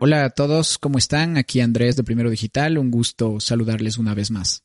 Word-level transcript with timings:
Hola 0.00 0.24
a 0.24 0.30
todos, 0.30 0.78
¿cómo 0.78 0.96
están? 0.96 1.36
Aquí 1.36 1.60
Andrés 1.60 1.96
de 1.96 2.04
Primero 2.04 2.30
Digital, 2.30 2.78
un 2.78 2.90
gusto 2.90 3.40
saludarles 3.40 3.98
una 3.98 4.14
vez 4.14 4.30
más. 4.30 4.62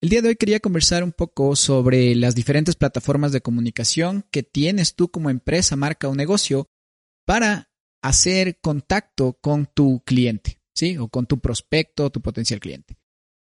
El 0.00 0.08
día 0.08 0.22
de 0.22 0.28
hoy 0.28 0.36
quería 0.36 0.60
conversar 0.60 1.04
un 1.04 1.12
poco 1.12 1.56
sobre 1.56 2.14
las 2.14 2.34
diferentes 2.34 2.76
plataformas 2.76 3.32
de 3.32 3.40
comunicación 3.40 4.24
que 4.30 4.42
tienes 4.42 4.94
tú 4.94 5.10
como 5.10 5.30
empresa, 5.30 5.76
marca 5.76 6.08
o 6.08 6.14
negocio 6.14 6.70
para 7.26 7.70
hacer 8.02 8.60
contacto 8.60 9.34
con 9.40 9.66
tu 9.66 10.02
cliente, 10.04 10.60
¿sí? 10.74 10.96
O 10.96 11.08
con 11.08 11.26
tu 11.26 11.38
prospecto 11.40 12.10
tu 12.10 12.20
potencial 12.20 12.58
cliente. 12.58 12.96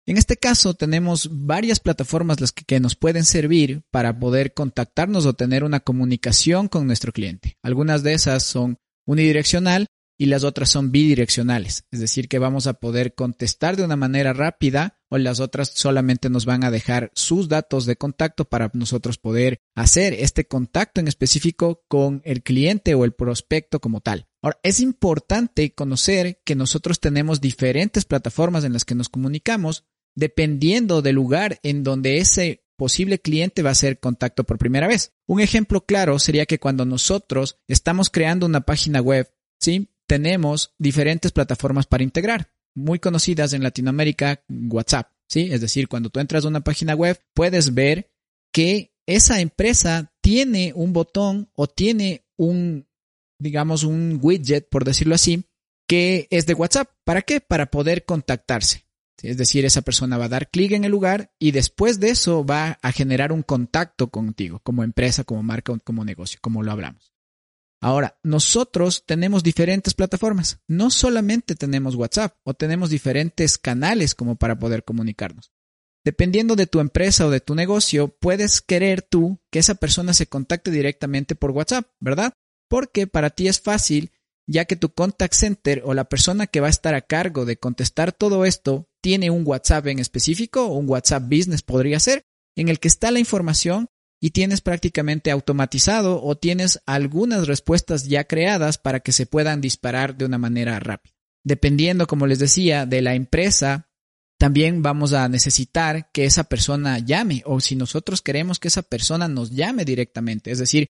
En 0.10 0.18
este 0.18 0.38
caso 0.38 0.74
tenemos 0.74 1.30
varias 1.32 1.80
plataformas 1.80 2.42
las 2.42 2.52
que, 2.52 2.66
que, 2.66 2.80
nos 2.80 2.96
pueden 2.96 3.24
servir 3.24 3.84
para 3.92 4.18
poder 4.18 4.56
contactarnos 4.56 5.28
o 5.28 5.34
tener 5.34 5.64
una 5.64 5.82
comunicación 5.82 6.68
con 6.68 6.88
nuestro 6.88 7.12
cliente. 7.12 7.58
Algunas 7.62 8.02
de 8.02 8.14
esas 8.14 8.42
son 8.42 8.80
unidireccional 9.06 9.86
y 10.18 10.26
las 10.26 10.44
otras 10.44 10.70
son 10.70 10.92
bidireccionales, 10.92 11.86
es 11.92 12.00
decir, 12.00 12.28
que 12.28 12.40
vamos 12.40 12.68
a 12.68 12.74
poder 12.74 13.14
contestar 13.14 13.78
de 13.78 13.84
una 13.84 13.96
manera 13.96 14.34
rápida 14.34 15.00
o 15.10 15.18
las 15.18 15.40
otras 15.40 15.72
solamente 15.74 16.30
nos 16.30 16.46
van 16.46 16.64
a 16.64 16.72
dejar 16.72 17.10
sus 17.16 17.48
datos 17.48 17.86
de 17.86 17.96
contacto 17.96 18.46
para 18.46 18.70
nosotros 18.74 19.18
poder 19.18 19.60
hacer 19.76 20.14
este 20.14 20.46
contacto 20.46 21.00
en 21.00 21.08
específico 21.08 21.84
con 21.88 22.22
el 22.26 22.44
cliente 22.44 22.96
o 22.96 23.06
el 23.06 23.14
prospecto 23.14 23.80
como 23.80 24.02
tal. 24.02 24.28
Ahora, 24.42 24.60
es 24.64 24.82
importante 24.82 25.74
conocer 25.74 26.42
que 26.46 26.56
nosotros 26.56 27.00
tenemos 27.00 27.40
diferentes 27.42 28.06
plataformas 28.06 28.66
en 28.66 28.74
las 28.74 28.86
que 28.86 28.96
nos 28.96 29.10
comunicamos 29.10 29.86
dependiendo 30.20 31.02
del 31.02 31.16
lugar 31.16 31.60
en 31.64 31.84
donde 31.84 32.18
ese 32.18 32.66
posible 32.78 33.20
cliente 33.20 33.62
va 33.62 33.70
a 33.70 33.72
hacer 33.72 34.00
contacto 34.00 34.44
por 34.44 34.58
primera 34.58 34.88
vez. 34.88 35.14
Un 35.28 35.42
ejemplo 35.42 35.86
claro 35.86 36.20
sería 36.20 36.46
que 36.46 36.60
cuando 36.60 36.86
nosotros 36.86 37.58
estamos 37.68 38.10
creando 38.10 38.46
una 38.46 38.62
página 38.62 39.02
web, 39.02 39.32
¿sí? 39.60 39.90
tenemos 40.08 40.74
diferentes 40.78 41.32
plataformas 41.32 41.86
para 41.86 42.04
integrar, 42.04 42.52
muy 42.76 43.00
conocidas 43.00 43.54
en 43.54 43.64
Latinoamérica, 43.64 44.44
WhatsApp, 44.50 45.12
¿sí? 45.28 45.50
Es 45.52 45.62
decir, 45.62 45.88
cuando 45.88 46.10
tú 46.10 46.20
entras 46.20 46.46
a 46.46 46.48
una 46.48 46.62
página 46.62 46.96
web, 46.96 47.20
puedes 47.34 47.74
ver 47.74 48.12
que 48.52 48.94
esa 49.08 49.40
empresa 49.40 50.12
tiene 50.22 50.74
un 50.76 50.94
botón 50.94 51.50
o 51.54 51.68
tiene 51.68 52.26
un, 52.38 52.88
digamos, 53.40 53.84
un 53.84 54.20
widget, 54.22 54.68
por 54.70 54.84
decirlo 54.84 55.16
así, 55.16 55.46
que 55.88 56.28
es 56.30 56.46
de 56.46 56.54
WhatsApp. 56.54 56.90
¿Para 57.04 57.22
qué? 57.22 57.40
Para 57.40 57.72
poder 57.72 58.06
contactarse. 58.06 58.89
Es 59.22 59.38
decir, 59.38 59.66
esa 59.66 59.82
persona 59.82 60.18
va 60.18 60.26
a 60.26 60.30
dar 60.30 60.50
clic 60.50 60.72
en 60.72 60.84
el 60.84 60.92
lugar 60.92 61.32
y 61.40 61.52
después 61.52 62.00
de 62.00 62.10
eso 62.10 62.46
va 62.46 62.80
a 62.82 62.92
generar 62.92 63.32
un 63.32 63.44
contacto 63.44 64.10
contigo, 64.10 64.60
como 64.64 64.84
empresa, 64.84 65.24
como 65.24 65.44
marca, 65.44 65.78
como 65.84 66.06
negocio, 66.06 66.40
como 66.42 66.64
lo 66.64 66.72
hablamos. 66.72 67.14
Ahora, 67.82 68.20
nosotros 68.24 69.06
tenemos 69.06 69.42
diferentes 69.42 69.94
plataformas. 69.94 70.60
No 70.68 70.90
solamente 70.90 71.56
tenemos 71.56 71.96
WhatsApp 71.96 72.36
o 72.44 72.54
tenemos 72.54 72.90
diferentes 72.90 73.58
canales 73.58 74.16
como 74.16 74.36
para 74.36 74.60
poder 74.60 74.84
comunicarnos. 74.84 75.52
Dependiendo 76.04 76.56
de 76.56 76.68
tu 76.68 76.80
empresa 76.80 77.26
o 77.26 77.30
de 77.30 77.40
tu 77.40 77.56
negocio, 77.56 78.08
puedes 78.08 78.62
querer 78.62 79.02
tú 79.02 79.40
que 79.52 79.60
esa 79.60 79.76
persona 79.76 80.14
se 80.14 80.28
contacte 80.28 80.72
directamente 80.72 81.36
por 81.36 81.52
WhatsApp, 81.52 81.88
¿verdad? 82.00 82.34
Porque 82.68 83.08
para 83.08 83.30
ti 83.30 83.48
es 83.48 83.60
fácil, 83.62 84.12
ya 84.50 84.66
que 84.66 84.76
tu 84.76 84.90
contact 84.90 85.36
center 85.36 85.84
o 85.86 85.94
la 85.94 86.06
persona 86.06 86.48
que 86.48 86.60
va 86.60 86.68
a 86.68 86.72
estar 86.72 86.96
a 86.96 87.02
cargo 87.02 87.46
de 87.46 87.58
contestar 87.58 88.12
todo 88.12 88.46
esto 88.46 88.88
tiene 89.00 89.30
un 89.30 89.44
WhatsApp 89.46 89.86
en 89.88 90.00
específico, 90.00 90.66
un 90.66 90.90
WhatsApp 90.90 91.24
Business 91.24 91.62
podría 91.62 92.00
ser, 92.00 92.24
en 92.58 92.68
el 92.68 92.80
que 92.80 92.88
está 92.88 93.12
la 93.12 93.20
información 93.20 93.90
y 94.20 94.32
tienes 94.32 94.62
prácticamente 94.62 95.30
automatizado 95.30 96.24
o 96.24 96.36
tienes 96.36 96.82
algunas 96.88 97.48
respuestas 97.48 98.06
ya 98.06 98.24
creadas 98.24 98.80
para 98.80 99.02
que 99.02 99.12
se 99.12 99.28
puedan 99.28 99.62
disparar 99.62 100.18
de 100.18 100.26
una 100.26 100.40
manera 100.40 100.80
rápida. 100.80 101.14
Dependiendo, 101.46 102.08
como 102.08 102.26
les 102.26 102.40
decía, 102.40 102.88
de 102.88 103.04
la 103.04 103.14
empresa, 103.14 103.88
también 104.40 104.82
vamos 104.82 105.14
a 105.14 105.30
necesitar 105.30 106.10
que 106.12 106.26
esa 106.26 106.46
persona 106.46 106.98
llame 106.98 107.44
o 107.46 107.60
si 107.60 107.76
nosotros 107.76 108.22
queremos 108.22 108.58
que 108.58 108.70
esa 108.70 108.82
persona 108.82 109.28
nos 109.28 109.52
llame 109.52 109.86
directamente, 109.86 110.52
es 110.52 110.58
decir, 110.58 110.88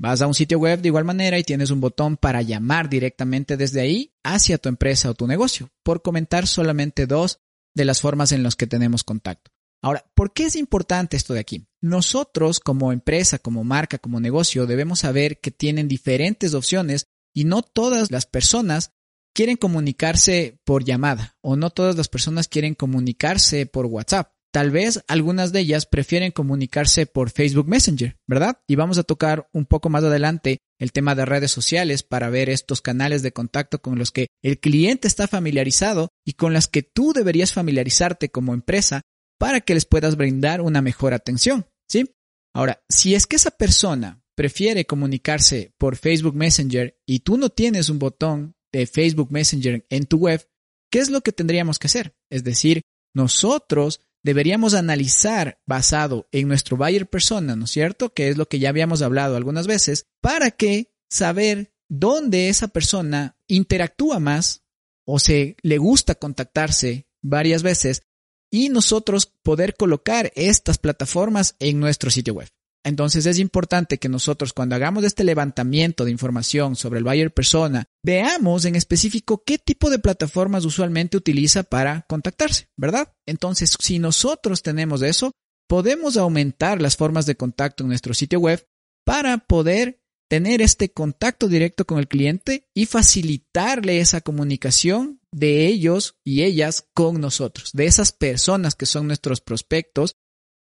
vas 0.00 0.22
a 0.22 0.26
un 0.26 0.34
sitio 0.34 0.58
web 0.58 0.80
de 0.80 0.88
igual 0.88 1.04
manera 1.04 1.38
y 1.38 1.44
tienes 1.44 1.70
un 1.70 1.80
botón 1.80 2.16
para 2.16 2.40
llamar 2.40 2.88
directamente 2.88 3.58
desde 3.58 3.82
ahí 3.82 4.14
hacia 4.24 4.56
tu 4.56 4.70
empresa 4.70 5.10
o 5.10 5.14
tu 5.14 5.26
negocio, 5.26 5.70
por 5.82 6.00
comentar 6.00 6.46
solamente 6.46 7.06
dos 7.06 7.40
de 7.74 7.84
las 7.84 8.00
formas 8.00 8.32
en 8.32 8.42
las 8.42 8.56
que 8.56 8.66
tenemos 8.66 9.04
contacto. 9.04 9.50
Ahora, 9.82 10.10
¿por 10.14 10.32
qué 10.32 10.46
es 10.46 10.56
importante 10.56 11.18
esto 11.18 11.34
de 11.34 11.40
aquí? 11.40 11.66
Nosotros 11.82 12.60
como 12.60 12.92
empresa, 12.92 13.38
como 13.38 13.62
marca, 13.62 13.98
como 13.98 14.20
negocio, 14.20 14.66
debemos 14.66 15.00
saber 15.00 15.38
que 15.40 15.50
tienen 15.50 15.86
diferentes 15.86 16.54
opciones 16.54 17.06
y 17.34 17.44
no 17.44 17.62
todas 17.62 18.10
las 18.10 18.24
personas 18.24 18.92
quieren 19.34 19.56
comunicarse 19.56 20.60
por 20.64 20.84
llamada 20.84 21.36
o 21.42 21.56
no 21.56 21.70
todas 21.70 21.96
las 21.96 22.08
personas 22.08 22.48
quieren 22.48 22.74
comunicarse 22.74 23.66
por 23.66 23.86
WhatsApp. 23.86 24.32
Tal 24.52 24.72
vez 24.72 25.04
algunas 25.06 25.52
de 25.52 25.60
ellas 25.60 25.86
prefieren 25.86 26.32
comunicarse 26.32 27.06
por 27.06 27.30
Facebook 27.30 27.68
Messenger, 27.68 28.16
¿verdad? 28.26 28.60
Y 28.66 28.74
vamos 28.74 28.98
a 28.98 29.04
tocar 29.04 29.48
un 29.52 29.64
poco 29.64 29.90
más 29.90 30.02
adelante 30.02 30.58
el 30.80 30.90
tema 30.92 31.14
de 31.14 31.24
redes 31.24 31.52
sociales 31.52 32.02
para 32.02 32.30
ver 32.30 32.50
estos 32.50 32.80
canales 32.80 33.22
de 33.22 33.32
contacto 33.32 33.80
con 33.80 33.98
los 33.98 34.10
que 34.10 34.26
el 34.42 34.58
cliente 34.58 35.06
está 35.06 35.28
familiarizado 35.28 36.08
y 36.26 36.32
con 36.32 36.52
las 36.52 36.66
que 36.66 36.82
tú 36.82 37.12
deberías 37.12 37.52
familiarizarte 37.52 38.30
como 38.30 38.52
empresa 38.52 39.02
para 39.38 39.60
que 39.60 39.74
les 39.74 39.84
puedas 39.84 40.16
brindar 40.16 40.60
una 40.62 40.82
mejor 40.82 41.14
atención, 41.14 41.66
¿sí? 41.88 42.10
Ahora, 42.52 42.82
si 42.88 43.14
es 43.14 43.26
que 43.28 43.36
esa 43.36 43.52
persona 43.52 44.20
prefiere 44.34 44.84
comunicarse 44.84 45.72
por 45.78 45.96
Facebook 45.96 46.34
Messenger 46.34 46.98
y 47.06 47.20
tú 47.20 47.36
no 47.36 47.50
tienes 47.50 47.88
un 47.88 48.00
botón 48.00 48.54
de 48.72 48.86
Facebook 48.86 49.30
Messenger 49.30 49.86
en 49.90 50.06
tu 50.06 50.18
web, 50.18 50.44
¿qué 50.90 50.98
es 50.98 51.08
lo 51.08 51.20
que 51.20 51.32
tendríamos 51.32 51.78
que 51.78 51.86
hacer? 51.86 52.16
Es 52.30 52.42
decir, 52.42 52.82
nosotros 53.14 54.00
deberíamos 54.22 54.74
analizar 54.74 55.60
basado 55.66 56.28
en 56.32 56.48
nuestro 56.48 56.76
buyer 56.76 57.08
persona, 57.08 57.56
¿no 57.56 57.64
es 57.64 57.70
cierto? 57.70 58.12
Que 58.12 58.28
es 58.28 58.36
lo 58.36 58.46
que 58.46 58.58
ya 58.58 58.68
habíamos 58.68 59.02
hablado 59.02 59.36
algunas 59.36 59.66
veces, 59.66 60.06
para 60.20 60.50
que 60.50 60.92
saber 61.08 61.72
dónde 61.88 62.48
esa 62.48 62.68
persona 62.68 63.36
interactúa 63.46 64.20
más 64.20 64.62
o 65.04 65.18
se 65.18 65.56
le 65.62 65.78
gusta 65.78 66.14
contactarse 66.14 67.08
varias 67.20 67.62
veces 67.62 68.02
y 68.50 68.68
nosotros 68.68 69.26
poder 69.42 69.74
colocar 69.76 70.32
estas 70.34 70.78
plataformas 70.78 71.56
en 71.58 71.80
nuestro 71.80 72.10
sitio 72.10 72.34
web. 72.34 72.48
Entonces 72.84 73.26
es 73.26 73.38
importante 73.38 73.98
que 73.98 74.08
nosotros 74.08 74.52
cuando 74.52 74.74
hagamos 74.74 75.04
este 75.04 75.24
levantamiento 75.24 76.04
de 76.04 76.10
información 76.10 76.76
sobre 76.76 76.98
el 76.98 77.04
buyer 77.04 77.32
persona, 77.32 77.84
veamos 78.02 78.64
en 78.64 78.74
específico 78.74 79.42
qué 79.44 79.58
tipo 79.58 79.90
de 79.90 79.98
plataformas 79.98 80.64
usualmente 80.64 81.16
utiliza 81.16 81.62
para 81.62 82.06
contactarse, 82.08 82.68
¿verdad? 82.76 83.12
Entonces, 83.26 83.76
si 83.78 83.98
nosotros 83.98 84.62
tenemos 84.62 85.02
eso, 85.02 85.32
podemos 85.68 86.16
aumentar 86.16 86.80
las 86.80 86.96
formas 86.96 87.26
de 87.26 87.36
contacto 87.36 87.84
en 87.84 87.88
nuestro 87.88 88.14
sitio 88.14 88.40
web 88.40 88.66
para 89.04 89.38
poder 89.38 90.00
tener 90.30 90.62
este 90.62 90.92
contacto 90.92 91.48
directo 91.48 91.84
con 91.84 91.98
el 91.98 92.08
cliente 92.08 92.68
y 92.72 92.86
facilitarle 92.86 94.00
esa 94.00 94.20
comunicación 94.20 95.20
de 95.32 95.66
ellos 95.66 96.18
y 96.24 96.44
ellas 96.44 96.86
con 96.94 97.20
nosotros, 97.20 97.72
de 97.72 97.86
esas 97.86 98.12
personas 98.12 98.74
que 98.74 98.86
son 98.86 99.06
nuestros 99.06 99.40
prospectos 99.40 100.16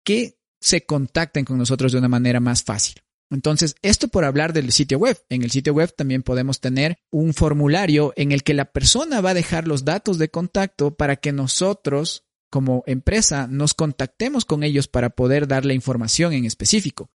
que 0.04 0.38
se 0.64 0.86
contacten 0.86 1.44
con 1.44 1.58
nosotros 1.58 1.92
de 1.92 1.98
una 1.98 2.08
manera 2.08 2.41
más 2.41 2.62
fácil. 2.62 2.94
Entonces, 3.30 3.76
esto 3.82 4.08
por 4.08 4.25
hablar 4.25 4.54
del 4.54 4.72
sitio 4.72 4.98
web. 4.98 5.22
En 5.28 5.42
el 5.42 5.50
sitio 5.50 5.75
web 5.75 5.94
también 5.94 6.22
podemos 6.22 6.60
tener 6.60 6.97
un 7.10 7.34
formulario 7.34 8.14
en 8.16 8.32
el 8.32 8.42
que 8.42 8.54
la 8.54 8.72
persona 8.72 9.20
va 9.20 9.30
a 9.30 9.34
dejar 9.34 9.69
los 9.69 9.84
datos 9.84 10.19
de 10.19 10.30
contacto 10.30 10.94
para 10.94 11.16
que 11.16 11.32
nosotros, 11.32 12.25
como 12.50 12.82
empresa, 12.86 13.47
nos 13.47 13.75
contactemos 13.75 14.47
con 14.47 14.62
ellos 14.62 14.88
para 14.88 15.10
poder 15.10 15.48
darle 15.48 15.75
información 15.75 16.32
en 16.32 16.47
específico. 16.47 17.10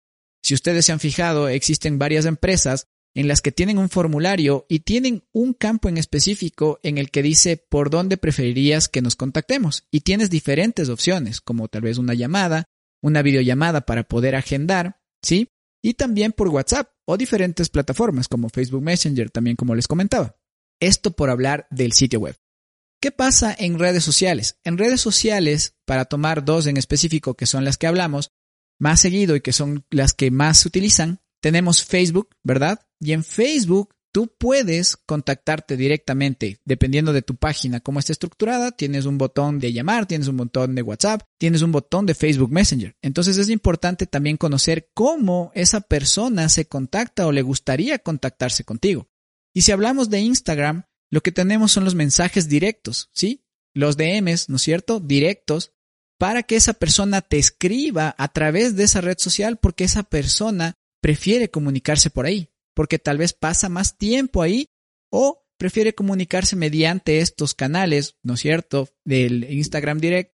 Si 0.42 0.56
ustedes 0.56 0.86
se 0.86 0.94
han 0.94 1.00
fijado, 1.00 1.48
existen 1.48 2.00
varias 2.00 2.26
empresas 2.26 2.88
en 3.14 3.28
las 3.28 3.42
que 3.42 3.52
tienen 3.52 3.78
un 3.78 3.90
formulario 3.90 4.66
y 4.70 4.80
tienen 4.80 5.24
un 5.32 5.54
campo 5.54 5.88
en 5.88 5.98
específico 5.98 6.80
en 6.82 6.98
el 6.98 7.12
que 7.12 7.22
dice 7.22 7.58
por 7.58 7.92
dónde 7.92 8.18
preferirías 8.18 8.90
que 8.90 9.04
nos 9.04 9.16
contactemos. 9.16 9.84
Y 9.92 10.02
tienes 10.02 10.32
diferentes 10.32 10.90
opciones, 10.90 11.42
como 11.42 11.68
tal 11.68 11.84
vez 11.84 11.98
una 11.98 12.14
llamada, 12.16 12.66
una 13.06 13.22
videollamada 13.22 13.82
para 13.82 14.04
poder 14.04 14.36
agendar, 14.36 15.00
¿sí? 15.22 15.50
Y 15.84 15.94
también 15.94 16.32
por 16.32 16.48
WhatsApp 16.48 16.90
o 17.06 17.18
diferentes 17.18 17.70
plataformas 17.70 18.28
como 18.28 18.50
Facebook 18.50 18.82
Messenger, 18.82 19.30
también 19.30 19.56
como 19.56 19.76
les 19.76 19.88
comentaba. 19.88 20.36
Esto 20.80 21.12
por 21.12 21.30
hablar 21.30 21.68
del 21.70 21.94
sitio 21.94 22.20
web. 22.20 22.36
¿Qué 23.00 23.12
pasa 23.12 23.56
en 23.58 23.78
redes 23.78 24.04
sociales? 24.04 24.58
En 24.64 24.80
redes 24.80 25.02
sociales, 25.02 25.76
para 25.86 26.06
tomar 26.06 26.44
dos 26.44 26.66
en 26.66 26.78
específico, 26.78 27.36
que 27.36 27.46
son 27.46 27.64
las 27.64 27.78
que 27.78 27.86
hablamos 27.86 28.32
más 28.80 29.02
seguido 29.02 29.36
y 29.36 29.42
que 29.42 29.54
son 29.54 29.86
las 29.92 30.14
que 30.14 30.32
más 30.32 30.58
se 30.58 30.68
utilizan, 30.68 31.20
tenemos 31.42 31.86
Facebook, 31.86 32.30
¿verdad? 32.42 32.88
Y 33.00 33.14
en 33.14 33.24
Facebook 33.24 33.94
tú 34.16 34.34
puedes 34.38 34.96
contactarte 34.96 35.76
directamente, 35.76 36.62
dependiendo 36.64 37.12
de 37.12 37.22
tu 37.22 37.36
página, 37.36 37.82
cómo 37.82 38.00
está 38.00 38.14
estructurada, 38.14 38.72
tienes 38.72 39.04
un 39.06 39.18
botón 39.18 39.60
de 39.60 39.74
llamar, 39.74 40.06
tienes 40.06 40.30
un 40.30 40.38
botón 40.38 40.74
de 40.74 40.84
WhatsApp, 40.84 41.24
tienes 41.38 41.62
un 41.62 41.74
botón 41.74 42.06
de 42.06 42.16
Facebook 42.16 42.50
Messenger. 42.50 42.96
Entonces 43.02 43.38
es 43.38 43.50
importante 43.50 44.06
también 44.06 44.38
conocer 44.38 44.90
cómo 44.94 45.52
esa 45.54 45.82
persona 45.82 46.48
se 46.48 46.66
contacta 46.66 47.28
o 47.28 47.34
le 47.34 47.42
gustaría 47.42 48.00
contactarse 48.00 48.64
contigo. 48.64 49.10
Y 49.54 49.64
si 49.64 49.74
hablamos 49.74 50.10
de 50.10 50.22
Instagram, 50.22 50.86
lo 51.12 51.20
que 51.20 51.34
tenemos 51.34 51.74
son 51.74 51.84
los 51.84 51.96
mensajes 51.96 52.48
directos, 52.48 53.10
¿sí? 53.12 53.44
Los 53.74 53.98
DMs, 53.98 54.48
¿no 54.48 54.56
es 54.56 54.62
cierto? 54.62 55.02
Directos, 55.02 55.74
para 56.18 56.44
que 56.44 56.56
esa 56.56 56.72
persona 56.72 57.20
te 57.20 57.38
escriba 57.38 58.16
a 58.18 58.30
través 58.30 58.78
de 58.78 58.86
esa 58.86 59.02
red 59.02 59.18
social 59.18 59.58
porque 59.58 59.84
esa 59.84 60.04
persona 60.04 60.76
prefiere 61.02 61.50
comunicarse 61.50 62.10
por 62.10 62.26
ahí, 62.26 62.50
porque 62.76 63.00
tal 63.00 63.18
vez 63.18 63.34
pasa 63.34 63.70
más 63.70 63.98
tiempo 63.98 64.44
ahí 64.44 64.68
o 65.10 65.44
prefiere 65.58 65.96
comunicarse 65.96 66.56
mediante 66.56 67.20
estos 67.20 67.54
canales, 67.54 68.18
¿no 68.22 68.36
es 68.36 68.42
cierto?, 68.42 68.90
del 69.04 69.52
Instagram 69.52 70.00
Direct. 70.00 70.36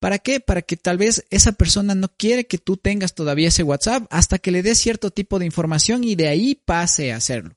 ¿Para 0.00 0.18
qué? 0.18 0.40
Para 0.40 0.62
que 0.62 0.76
tal 0.76 0.98
vez 0.98 1.24
esa 1.30 1.52
persona 1.52 1.94
no 1.94 2.08
quiere 2.08 2.46
que 2.46 2.58
tú 2.58 2.76
tengas 2.76 3.14
todavía 3.14 3.48
ese 3.48 3.62
WhatsApp 3.62 4.06
hasta 4.10 4.38
que 4.38 4.50
le 4.50 4.62
des 4.62 4.78
cierto 4.78 5.10
tipo 5.10 5.38
de 5.38 5.46
información 5.46 6.04
y 6.04 6.16
de 6.16 6.28
ahí 6.28 6.54
pase 6.54 7.12
a 7.12 7.16
hacerlo. 7.16 7.56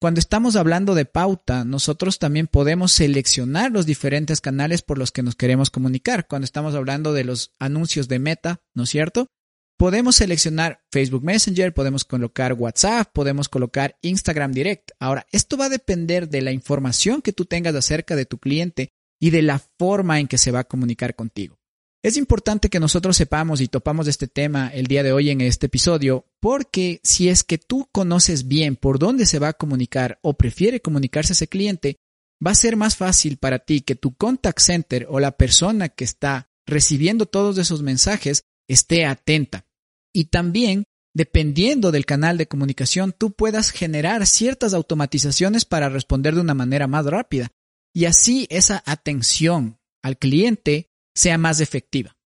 Cuando 0.00 0.20
estamos 0.20 0.56
hablando 0.56 0.94
de 0.94 1.04
pauta, 1.04 1.64
nosotros 1.64 2.18
también 2.18 2.46
podemos 2.46 2.92
seleccionar 2.92 3.72
los 3.72 3.86
diferentes 3.86 4.40
canales 4.40 4.82
por 4.82 4.98
los 4.98 5.12
que 5.12 5.22
nos 5.22 5.34
queremos 5.34 5.70
comunicar. 5.70 6.26
Cuando 6.26 6.44
estamos 6.44 6.74
hablando 6.74 7.12
de 7.12 7.24
los 7.24 7.52
anuncios 7.58 8.08
de 8.08 8.18
meta, 8.18 8.60
¿no 8.74 8.84
es 8.84 8.90
cierto? 8.90 9.28
Podemos 9.76 10.16
seleccionar 10.16 10.84
Facebook 10.92 11.24
Messenger, 11.24 11.74
podemos 11.74 12.04
colocar 12.04 12.52
WhatsApp, 12.52 13.10
podemos 13.12 13.48
colocar 13.48 13.98
Instagram 14.02 14.52
Direct. 14.52 14.92
Ahora, 15.00 15.26
esto 15.32 15.56
va 15.56 15.64
a 15.64 15.68
depender 15.68 16.28
de 16.28 16.42
la 16.42 16.52
información 16.52 17.20
que 17.20 17.32
tú 17.32 17.44
tengas 17.44 17.74
acerca 17.74 18.14
de 18.14 18.24
tu 18.24 18.38
cliente 18.38 18.92
y 19.20 19.30
de 19.30 19.42
la 19.42 19.58
forma 19.58 20.20
en 20.20 20.28
que 20.28 20.38
se 20.38 20.52
va 20.52 20.60
a 20.60 20.64
comunicar 20.64 21.16
contigo. 21.16 21.58
Es 22.04 22.16
importante 22.16 22.68
que 22.68 22.78
nosotros 22.78 23.16
sepamos 23.16 23.60
y 23.60 23.66
topamos 23.66 24.06
este 24.06 24.28
tema 24.28 24.68
el 24.68 24.86
día 24.86 25.02
de 25.02 25.12
hoy 25.12 25.30
en 25.30 25.40
este 25.40 25.66
episodio, 25.66 26.26
porque 26.38 27.00
si 27.02 27.28
es 27.28 27.42
que 27.42 27.58
tú 27.58 27.88
conoces 27.90 28.46
bien 28.46 28.76
por 28.76 29.00
dónde 29.00 29.26
se 29.26 29.40
va 29.40 29.48
a 29.48 29.54
comunicar 29.54 30.20
o 30.22 30.34
prefiere 30.34 30.82
comunicarse 30.82 31.32
ese 31.32 31.48
cliente, 31.48 31.96
va 32.46 32.52
a 32.52 32.56
ser 32.56 32.76
más 32.76 32.96
fácil 32.96 33.38
para 33.38 33.58
ti 33.58 33.80
que 33.80 33.96
tu 33.96 34.14
contact 34.14 34.60
center 34.60 35.06
o 35.10 35.18
la 35.18 35.32
persona 35.32 35.88
que 35.88 36.04
está 36.04 36.50
recibiendo 36.66 37.26
todos 37.26 37.58
esos 37.58 37.82
mensajes 37.82 38.44
esté 38.68 39.04
atenta. 39.04 39.66
Y 40.12 40.26
también, 40.26 40.84
dependiendo 41.14 41.92
del 41.92 42.06
canal 42.06 42.38
de 42.38 42.48
comunicación, 42.48 43.12
tú 43.16 43.32
puedas 43.32 43.70
generar 43.70 44.26
ciertas 44.26 44.74
automatizaciones 44.74 45.64
para 45.64 45.88
responder 45.88 46.34
de 46.34 46.40
una 46.40 46.54
manera 46.54 46.86
más 46.86 47.06
rápida. 47.06 47.50
Y 47.94 48.06
así 48.06 48.46
esa 48.50 48.82
atención 48.86 49.78
al 50.02 50.18
cliente 50.18 50.90
sea 51.14 51.38
más 51.38 51.60
efectiva. 51.60 52.16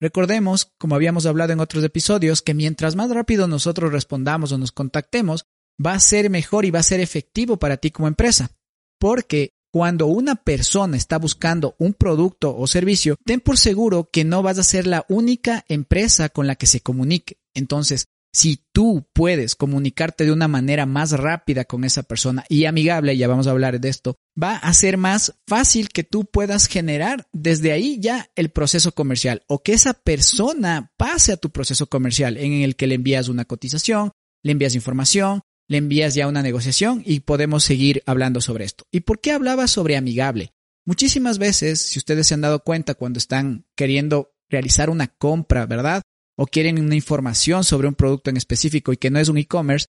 Recordemos, 0.00 0.72
como 0.78 0.96
habíamos 0.96 1.24
hablado 1.24 1.52
en 1.52 1.60
otros 1.60 1.82
episodios, 1.84 2.42
que 2.42 2.52
mientras 2.52 2.96
más 2.96 3.10
rápido 3.10 3.48
nosotros 3.48 3.92
respondamos 3.92 4.52
o 4.52 4.58
nos 4.58 4.72
contactemos, 4.72 5.46
va 5.84 5.94
a 5.94 6.00
ser 6.00 6.30
mejor 6.30 6.64
y 6.64 6.70
va 6.70 6.80
a 6.80 6.84
ser 6.84 7.00
efectivo 7.00 7.58
para 7.58 7.78
ti 7.78 7.90
como 7.90 8.08
empresa. 8.08 8.50
Porque 8.98 9.53
cuando 9.74 10.06
una 10.06 10.36
persona 10.36 10.96
está 10.96 11.18
buscando 11.18 11.74
un 11.80 11.94
producto 11.94 12.56
o 12.56 12.64
servicio, 12.68 13.16
ten 13.24 13.40
por 13.40 13.58
seguro 13.58 14.08
que 14.08 14.22
no 14.22 14.40
vas 14.40 14.60
a 14.60 14.62
ser 14.62 14.86
la 14.86 15.04
única 15.08 15.64
empresa 15.68 16.28
con 16.28 16.46
la 16.46 16.54
que 16.54 16.68
se 16.68 16.80
comunique. 16.80 17.38
Entonces, 17.54 18.06
si 18.32 18.62
tú 18.70 19.08
puedes 19.12 19.56
comunicarte 19.56 20.26
de 20.26 20.30
una 20.30 20.46
manera 20.46 20.86
más 20.86 21.10
rápida 21.10 21.64
con 21.64 21.82
esa 21.82 22.04
persona 22.04 22.44
y 22.48 22.66
amigable, 22.66 23.16
ya 23.16 23.26
vamos 23.26 23.48
a 23.48 23.50
hablar 23.50 23.80
de 23.80 23.88
esto, 23.88 24.14
va 24.40 24.58
a 24.58 24.72
ser 24.74 24.96
más 24.96 25.34
fácil 25.48 25.88
que 25.88 26.04
tú 26.04 26.24
puedas 26.24 26.68
generar 26.68 27.26
desde 27.32 27.72
ahí 27.72 27.98
ya 27.98 28.30
el 28.36 28.50
proceso 28.50 28.92
comercial 28.92 29.42
o 29.48 29.64
que 29.64 29.72
esa 29.72 29.94
persona 29.94 30.92
pase 30.96 31.32
a 31.32 31.36
tu 31.36 31.50
proceso 31.50 31.88
comercial 31.88 32.36
en 32.36 32.52
el 32.62 32.76
que 32.76 32.86
le 32.86 32.94
envías 32.94 33.26
una 33.26 33.44
cotización, 33.44 34.12
le 34.44 34.52
envías 34.52 34.76
información, 34.76 35.40
le 35.68 35.78
envías 35.78 36.14
ya 36.14 36.28
una 36.28 36.42
negociación 36.42 37.02
y 37.04 37.20
podemos 37.20 37.64
seguir 37.64 38.02
hablando 38.06 38.40
sobre 38.40 38.64
esto. 38.64 38.84
¿Y 38.90 39.00
por 39.00 39.20
qué 39.20 39.32
hablaba 39.32 39.66
sobre 39.66 39.96
amigable? 39.96 40.52
Muchísimas 40.84 41.38
veces, 41.38 41.80
si 41.80 41.98
ustedes 41.98 42.26
se 42.26 42.34
han 42.34 42.42
dado 42.42 42.60
cuenta 42.60 42.94
cuando 42.94 43.18
están 43.18 43.66
queriendo 43.74 44.34
realizar 44.50 44.90
una 44.90 45.08
compra, 45.08 45.66
¿verdad? 45.66 46.02
O 46.36 46.46
quieren 46.46 46.78
una 46.78 46.94
información 46.94 47.64
sobre 47.64 47.88
un 47.88 47.94
producto 47.94 48.30
en 48.30 48.36
específico 48.36 48.92
y 48.92 48.98
que 48.98 49.10
no 49.10 49.18
es 49.18 49.28
un 49.28 49.38
e-commerce, 49.38 49.86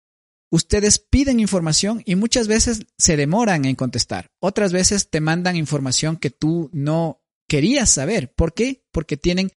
ustedes 0.51 0.99
piden 0.99 1.39
información 1.39 2.03
y 2.05 2.15
muchas 2.15 2.47
veces 2.47 2.85
se 2.97 3.15
demoran 3.15 3.63
en 3.65 3.75
contestar. 3.75 4.27
Otras 4.41 4.73
veces 4.73 5.09
te 5.09 5.21
mandan 5.21 5.55
información 5.55 6.17
que 6.17 6.29
tú 6.29 6.69
no 6.73 7.21
querías 7.47 7.89
saber. 7.89 8.33
¿Por 8.33 8.53
qué? 8.53 8.83
Porque 8.91 9.15
tienen 9.15 9.51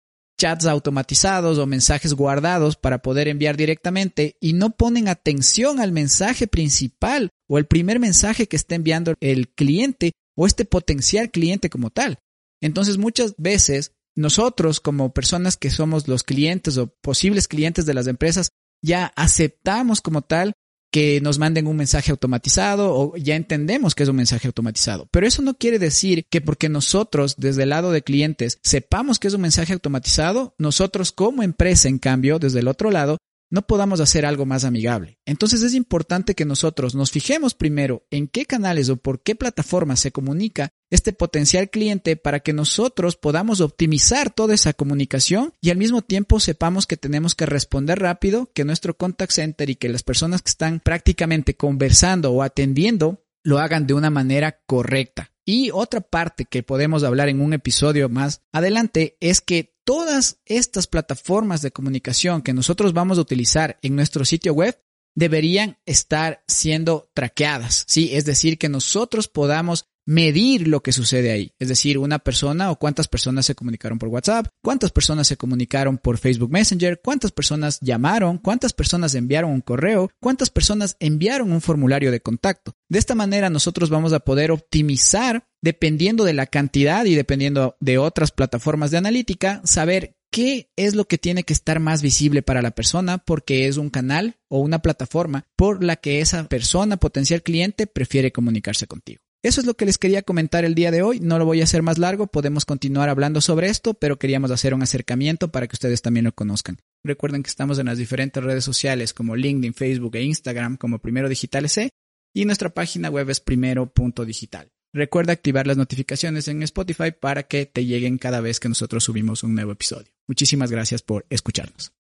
chats 0.42 0.66
automatizados 0.66 1.56
o 1.58 1.66
mensajes 1.66 2.14
guardados 2.14 2.74
para 2.74 2.98
poder 2.98 3.28
enviar 3.28 3.56
directamente 3.56 4.36
y 4.40 4.54
no 4.54 4.70
ponen 4.70 5.06
atención 5.06 5.78
al 5.78 5.92
mensaje 5.92 6.48
principal 6.48 7.30
o 7.48 7.58
el 7.58 7.66
primer 7.66 8.00
mensaje 8.00 8.48
que 8.48 8.56
está 8.56 8.74
enviando 8.74 9.14
el 9.20 9.50
cliente 9.50 10.10
o 10.36 10.48
este 10.48 10.64
potencial 10.64 11.30
cliente 11.30 11.70
como 11.70 11.90
tal. 11.90 12.18
Entonces 12.60 12.98
muchas 12.98 13.36
veces 13.38 13.92
nosotros 14.16 14.80
como 14.80 15.12
personas 15.12 15.56
que 15.56 15.70
somos 15.70 16.08
los 16.08 16.24
clientes 16.24 16.76
o 16.76 16.88
posibles 16.88 17.46
clientes 17.46 17.86
de 17.86 17.94
las 17.94 18.08
empresas 18.08 18.48
ya 18.82 19.12
aceptamos 19.14 20.00
como 20.00 20.22
tal 20.22 20.54
que 20.92 21.20
nos 21.22 21.38
manden 21.38 21.66
un 21.66 21.76
mensaje 21.76 22.10
automatizado 22.10 22.94
o 22.94 23.16
ya 23.16 23.34
entendemos 23.34 23.94
que 23.94 24.02
es 24.02 24.08
un 24.08 24.16
mensaje 24.16 24.46
automatizado. 24.46 25.08
Pero 25.10 25.26
eso 25.26 25.40
no 25.42 25.54
quiere 25.54 25.78
decir 25.78 26.26
que 26.30 26.42
porque 26.42 26.68
nosotros 26.68 27.36
desde 27.38 27.64
el 27.64 27.70
lado 27.70 27.90
de 27.90 28.02
clientes 28.02 28.58
sepamos 28.62 29.18
que 29.18 29.28
es 29.28 29.34
un 29.34 29.40
mensaje 29.40 29.72
automatizado, 29.72 30.54
nosotros 30.58 31.10
como 31.10 31.42
empresa, 31.42 31.88
en 31.88 31.98
cambio, 31.98 32.38
desde 32.38 32.60
el 32.60 32.68
otro 32.68 32.90
lado, 32.90 33.16
no 33.52 33.66
podamos 33.66 34.00
hacer 34.00 34.24
algo 34.24 34.46
más 34.46 34.64
amigable. 34.64 35.18
Entonces 35.26 35.62
es 35.62 35.74
importante 35.74 36.34
que 36.34 36.46
nosotros 36.46 36.94
nos 36.94 37.10
fijemos 37.10 37.52
primero 37.52 38.06
en 38.10 38.26
qué 38.26 38.46
canales 38.46 38.88
o 38.88 38.96
por 38.96 39.22
qué 39.22 39.34
plataformas 39.34 40.00
se 40.00 40.10
comunica 40.10 40.70
este 40.88 41.12
potencial 41.12 41.68
cliente 41.68 42.16
para 42.16 42.40
que 42.40 42.54
nosotros 42.54 43.16
podamos 43.16 43.60
optimizar 43.60 44.30
toda 44.30 44.54
esa 44.54 44.72
comunicación 44.72 45.52
y 45.60 45.68
al 45.68 45.76
mismo 45.76 46.00
tiempo 46.00 46.40
sepamos 46.40 46.86
que 46.86 46.96
tenemos 46.96 47.34
que 47.34 47.44
responder 47.44 47.98
rápido, 47.98 48.50
que 48.54 48.64
nuestro 48.64 48.96
contact 48.96 49.32
center 49.32 49.68
y 49.68 49.76
que 49.76 49.90
las 49.90 50.02
personas 50.02 50.40
que 50.40 50.50
están 50.50 50.80
prácticamente 50.80 51.54
conversando 51.54 52.32
o 52.32 52.42
atendiendo 52.42 53.22
lo 53.44 53.58
hagan 53.58 53.86
de 53.86 53.92
una 53.92 54.08
manera 54.08 54.62
correcta. 54.64 55.30
Y 55.44 55.70
otra 55.72 56.00
parte 56.00 56.46
que 56.46 56.62
podemos 56.62 57.02
hablar 57.02 57.28
en 57.28 57.42
un 57.42 57.52
episodio 57.52 58.08
más 58.08 58.40
adelante 58.52 59.18
es 59.20 59.40
que 59.40 59.71
todas 59.84 60.40
estas 60.46 60.86
plataformas 60.86 61.62
de 61.62 61.72
comunicación 61.72 62.42
que 62.42 62.52
nosotros 62.52 62.92
vamos 62.92 63.18
a 63.18 63.22
utilizar 63.22 63.78
en 63.82 63.96
nuestro 63.96 64.24
sitio 64.24 64.54
web 64.54 64.80
deberían 65.14 65.78
estar 65.84 66.42
siendo 66.46 67.10
traqueadas, 67.14 67.84
¿sí? 67.86 68.10
Es 68.12 68.24
decir, 68.24 68.58
que 68.58 68.68
nosotros 68.68 69.28
podamos 69.28 69.86
medir 70.04 70.68
lo 70.68 70.82
que 70.82 70.92
sucede 70.92 71.30
ahí. 71.30 71.52
Es 71.58 71.68
decir, 71.68 71.98
una 71.98 72.18
persona 72.18 72.70
o 72.70 72.78
cuántas 72.78 73.08
personas 73.08 73.46
se 73.46 73.54
comunicaron 73.54 73.98
por 73.98 74.08
WhatsApp, 74.08 74.48
cuántas 74.62 74.90
personas 74.90 75.28
se 75.28 75.36
comunicaron 75.36 75.98
por 75.98 76.18
Facebook 76.18 76.50
Messenger, 76.50 77.00
cuántas 77.02 77.30
personas 77.30 77.78
llamaron, 77.80 78.38
cuántas 78.38 78.72
personas 78.72 79.14
enviaron 79.14 79.52
un 79.52 79.60
correo, 79.60 80.10
cuántas 80.20 80.50
personas 80.50 80.96
enviaron 80.98 81.52
un 81.52 81.60
formulario 81.60 82.10
de 82.10 82.20
contacto. 82.20 82.72
De 82.88 82.98
esta 82.98 83.14
manera 83.14 83.50
nosotros 83.50 83.90
vamos 83.90 84.12
a 84.12 84.20
poder 84.20 84.50
optimizar, 84.50 85.46
dependiendo 85.62 86.24
de 86.24 86.34
la 86.34 86.46
cantidad 86.46 87.04
y 87.04 87.14
dependiendo 87.14 87.76
de 87.80 87.98
otras 87.98 88.32
plataformas 88.32 88.90
de 88.90 88.98
analítica, 88.98 89.62
saber 89.64 90.16
qué 90.30 90.70
es 90.76 90.94
lo 90.94 91.04
que 91.04 91.18
tiene 91.18 91.44
que 91.44 91.52
estar 91.52 91.78
más 91.78 92.02
visible 92.02 92.42
para 92.42 92.62
la 92.62 92.72
persona 92.72 93.18
porque 93.18 93.68
es 93.68 93.76
un 93.76 93.90
canal 93.90 94.36
o 94.48 94.58
una 94.58 94.80
plataforma 94.80 95.46
por 95.56 95.84
la 95.84 95.96
que 95.96 96.20
esa 96.20 96.48
persona, 96.48 96.96
potencial 96.96 97.42
cliente, 97.42 97.86
prefiere 97.86 98.32
comunicarse 98.32 98.86
contigo. 98.86 99.20
Eso 99.44 99.60
es 99.60 99.66
lo 99.66 99.74
que 99.74 99.86
les 99.86 99.98
quería 99.98 100.22
comentar 100.22 100.64
el 100.64 100.76
día 100.76 100.92
de 100.92 101.02
hoy. 101.02 101.18
No 101.18 101.36
lo 101.36 101.44
voy 101.44 101.60
a 101.60 101.64
hacer 101.64 101.82
más 101.82 101.98
largo, 101.98 102.28
podemos 102.28 102.64
continuar 102.64 103.08
hablando 103.08 103.40
sobre 103.40 103.68
esto, 103.68 103.94
pero 103.94 104.16
queríamos 104.16 104.52
hacer 104.52 104.72
un 104.72 104.82
acercamiento 104.82 105.50
para 105.50 105.66
que 105.66 105.74
ustedes 105.74 106.00
también 106.00 106.24
lo 106.24 106.32
conozcan. 106.32 106.78
Recuerden 107.04 107.42
que 107.42 107.50
estamos 107.50 107.78
en 107.80 107.86
las 107.86 107.98
diferentes 107.98 108.42
redes 108.42 108.64
sociales 108.64 109.12
como 109.12 109.34
LinkedIn, 109.34 109.74
Facebook 109.74 110.14
e 110.14 110.22
Instagram 110.22 110.76
como 110.76 111.00
Primero 111.00 111.28
Digital 111.28 111.68
C 111.68 111.90
y 112.32 112.44
nuestra 112.44 112.70
página 112.70 113.10
web 113.10 113.28
es 113.30 113.40
primero.digital. 113.40 114.70
Recuerda 114.94 115.32
activar 115.32 115.66
las 115.66 115.78
notificaciones 115.78 116.48
en 116.48 116.62
Spotify 116.62 117.12
para 117.18 117.44
que 117.44 117.64
te 117.64 117.86
lleguen 117.86 118.18
cada 118.18 118.42
vez 118.42 118.60
que 118.60 118.68
nosotros 118.68 119.02
subimos 119.04 119.42
un 119.42 119.54
nuevo 119.54 119.72
episodio. 119.72 120.12
Muchísimas 120.28 120.70
gracias 120.70 121.00
por 121.00 121.24
escucharnos. 121.30 121.92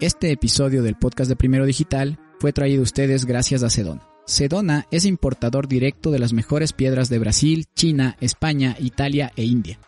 Este 0.00 0.30
episodio 0.30 0.82
del 0.82 0.96
podcast 0.96 1.28
de 1.28 1.36
Primero 1.36 1.66
Digital 1.66 2.18
fue 2.40 2.54
traído 2.54 2.80
a 2.80 2.84
ustedes 2.84 3.26
gracias 3.26 3.62
a 3.62 3.68
Sedona. 3.68 4.08
Sedona 4.24 4.86
es 4.90 5.04
importador 5.04 5.68
directo 5.68 6.10
de 6.10 6.20
las 6.20 6.32
mejores 6.32 6.72
piedras 6.72 7.10
de 7.10 7.18
Brasil, 7.18 7.66
China, 7.74 8.16
España, 8.20 8.76
Italia 8.78 9.32
e 9.36 9.44
India. 9.44 9.78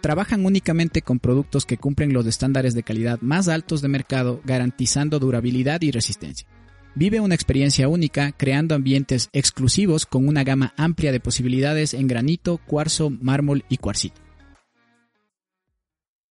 Trabajan 0.00 0.46
únicamente 0.46 1.02
con 1.02 1.18
productos 1.18 1.66
que 1.66 1.76
cumplen 1.76 2.12
los 2.12 2.26
estándares 2.26 2.74
de 2.74 2.82
calidad 2.82 3.20
más 3.20 3.48
altos 3.48 3.82
de 3.82 3.88
mercado, 3.88 4.40
garantizando 4.44 5.18
durabilidad 5.18 5.82
y 5.82 5.90
resistencia. 5.90 6.48
Vive 6.94 7.20
una 7.20 7.34
experiencia 7.34 7.86
única 7.86 8.32
creando 8.32 8.74
ambientes 8.74 9.28
exclusivos 9.32 10.06
con 10.06 10.26
una 10.26 10.42
gama 10.42 10.74
amplia 10.76 11.12
de 11.12 11.20
posibilidades 11.20 11.94
en 11.94 12.08
granito, 12.08 12.58
cuarzo, 12.66 13.10
mármol 13.10 13.64
y 13.68 13.76
cuarcito. 13.76 14.29